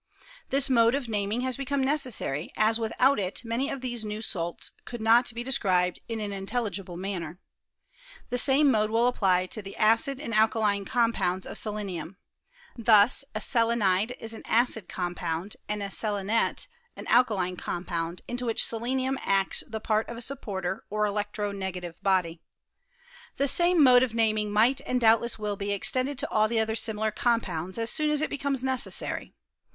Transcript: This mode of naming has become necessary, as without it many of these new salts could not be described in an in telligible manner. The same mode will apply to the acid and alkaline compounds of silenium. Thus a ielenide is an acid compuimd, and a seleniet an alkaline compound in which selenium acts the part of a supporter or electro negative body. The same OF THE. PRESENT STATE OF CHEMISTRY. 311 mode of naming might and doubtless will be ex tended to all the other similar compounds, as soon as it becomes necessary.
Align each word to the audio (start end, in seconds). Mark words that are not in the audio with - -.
This 0.49 0.67
mode 0.67 0.95
of 0.95 1.07
naming 1.07 1.41
has 1.41 1.57
become 1.57 1.83
necessary, 1.83 2.51
as 2.57 2.79
without 2.79 3.19
it 3.19 3.45
many 3.45 3.69
of 3.69 3.81
these 3.81 4.03
new 4.03 4.23
salts 4.23 4.71
could 4.83 4.99
not 4.99 5.31
be 5.35 5.43
described 5.43 5.99
in 6.09 6.19
an 6.19 6.33
in 6.33 6.47
telligible 6.47 6.97
manner. 6.97 7.39
The 8.31 8.39
same 8.39 8.71
mode 8.71 8.89
will 8.89 9.05
apply 9.05 9.45
to 9.45 9.61
the 9.61 9.77
acid 9.77 10.19
and 10.19 10.33
alkaline 10.33 10.85
compounds 10.85 11.45
of 11.45 11.59
silenium. 11.59 12.17
Thus 12.75 13.23
a 13.35 13.39
ielenide 13.39 14.15
is 14.19 14.33
an 14.33 14.41
acid 14.45 14.89
compuimd, 14.89 15.55
and 15.69 15.83
a 15.83 15.91
seleniet 15.91 16.65
an 16.95 17.05
alkaline 17.05 17.55
compound 17.55 18.23
in 18.27 18.37
which 18.37 18.65
selenium 18.65 19.19
acts 19.21 19.63
the 19.67 19.79
part 19.79 20.09
of 20.09 20.17
a 20.17 20.21
supporter 20.21 20.83
or 20.89 21.05
electro 21.05 21.51
negative 21.51 22.01
body. 22.01 22.41
The 23.37 23.47
same 23.47 23.85
OF 23.85 23.85
THE. 23.85 23.89
PRESENT 23.91 23.91
STATE 23.91 23.91
OF 23.91 23.93
CHEMISTRY. 23.93 23.93
311 23.93 23.93
mode 23.93 24.03
of 24.09 24.15
naming 24.15 24.51
might 24.51 24.81
and 24.87 24.99
doubtless 24.99 25.37
will 25.37 25.55
be 25.55 25.71
ex 25.71 25.91
tended 25.91 26.17
to 26.17 26.29
all 26.31 26.47
the 26.47 26.59
other 26.59 26.75
similar 26.75 27.11
compounds, 27.11 27.77
as 27.77 27.91
soon 27.91 28.09
as 28.09 28.21
it 28.21 28.31
becomes 28.31 28.63
necessary. 28.63 29.35